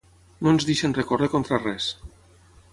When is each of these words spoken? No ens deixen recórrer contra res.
No 0.45 0.53
ens 0.53 0.65
deixen 0.69 0.95
recórrer 0.99 1.29
contra 1.35 1.61
res. 1.67 1.93